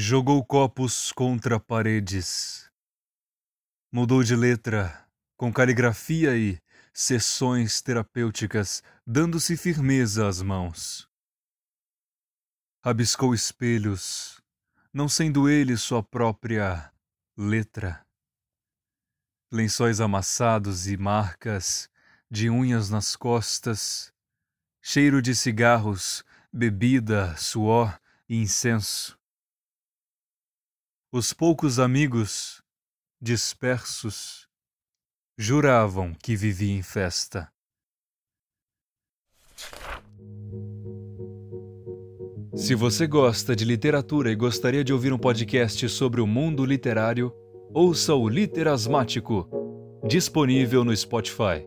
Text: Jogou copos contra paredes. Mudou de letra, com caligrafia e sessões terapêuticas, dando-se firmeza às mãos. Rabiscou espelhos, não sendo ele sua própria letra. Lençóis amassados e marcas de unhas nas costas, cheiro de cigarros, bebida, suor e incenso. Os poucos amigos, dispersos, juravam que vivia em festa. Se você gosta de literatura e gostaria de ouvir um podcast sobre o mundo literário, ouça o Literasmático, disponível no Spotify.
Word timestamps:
Jogou 0.00 0.44
copos 0.44 1.10
contra 1.10 1.58
paredes. 1.58 2.70
Mudou 3.90 4.22
de 4.22 4.36
letra, 4.36 5.04
com 5.36 5.52
caligrafia 5.52 6.36
e 6.38 6.56
sessões 6.94 7.82
terapêuticas, 7.82 8.80
dando-se 9.04 9.56
firmeza 9.56 10.28
às 10.28 10.40
mãos. 10.40 11.08
Rabiscou 12.84 13.34
espelhos, 13.34 14.40
não 14.94 15.08
sendo 15.08 15.48
ele 15.48 15.76
sua 15.76 16.00
própria 16.00 16.92
letra. 17.36 18.06
Lençóis 19.50 20.00
amassados 20.00 20.86
e 20.86 20.96
marcas 20.96 21.90
de 22.30 22.48
unhas 22.48 22.88
nas 22.88 23.16
costas, 23.16 24.14
cheiro 24.80 25.20
de 25.20 25.34
cigarros, 25.34 26.22
bebida, 26.52 27.36
suor 27.36 28.00
e 28.28 28.36
incenso. 28.36 29.18
Os 31.10 31.32
poucos 31.32 31.78
amigos, 31.78 32.60
dispersos, 33.18 34.46
juravam 35.38 36.12
que 36.12 36.36
vivia 36.36 36.76
em 36.76 36.82
festa. 36.82 37.50
Se 42.54 42.74
você 42.74 43.06
gosta 43.06 43.56
de 43.56 43.64
literatura 43.64 44.30
e 44.30 44.36
gostaria 44.36 44.84
de 44.84 44.92
ouvir 44.92 45.10
um 45.10 45.18
podcast 45.18 45.88
sobre 45.88 46.20
o 46.20 46.26
mundo 46.26 46.62
literário, 46.62 47.32
ouça 47.72 48.14
o 48.14 48.28
Literasmático, 48.28 49.48
disponível 50.06 50.84
no 50.84 50.94
Spotify. 50.94 51.66